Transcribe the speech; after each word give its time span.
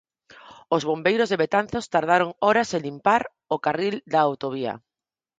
Os 0.75 0.83
bombeiros 0.89 1.29
de 1.29 1.39
Betanzos 1.43 1.89
tardaron 1.93 2.31
horas 2.45 2.69
en 2.75 2.81
limpar 2.87 3.21
o 3.55 3.57
carril 3.65 3.95
da 4.11 4.19
autovía. 4.27 4.73